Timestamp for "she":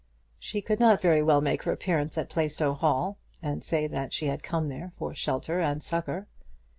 0.39-0.63, 4.13-4.25